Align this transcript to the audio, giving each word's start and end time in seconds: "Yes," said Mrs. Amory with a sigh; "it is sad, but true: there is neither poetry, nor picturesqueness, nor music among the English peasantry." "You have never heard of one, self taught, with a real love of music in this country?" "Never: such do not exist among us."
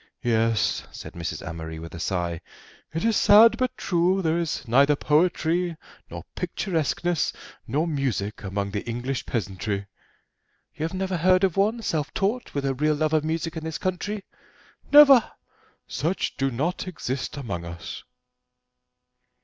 "Yes," 0.23 0.81
said 0.91 1.13
Mrs. 1.13 1.47
Amory 1.47 1.77
with 1.77 1.93
a 1.93 1.99
sigh; 1.99 2.41
"it 2.91 3.05
is 3.05 3.15
sad, 3.15 3.55
but 3.59 3.77
true: 3.77 4.23
there 4.23 4.39
is 4.39 4.67
neither 4.67 4.95
poetry, 4.95 5.77
nor 6.09 6.23
picturesqueness, 6.33 7.31
nor 7.67 7.85
music 7.87 8.41
among 8.41 8.71
the 8.71 8.83
English 8.89 9.27
peasantry." 9.27 9.85
"You 10.73 10.85
have 10.85 10.95
never 10.95 11.17
heard 11.17 11.43
of 11.43 11.55
one, 11.55 11.83
self 11.83 12.11
taught, 12.15 12.55
with 12.55 12.65
a 12.65 12.73
real 12.73 12.95
love 12.95 13.13
of 13.13 13.23
music 13.23 13.55
in 13.55 13.63
this 13.63 13.77
country?" 13.77 14.23
"Never: 14.91 15.23
such 15.87 16.35
do 16.35 16.49
not 16.49 16.87
exist 16.87 17.37
among 17.37 17.63
us." 17.63 18.01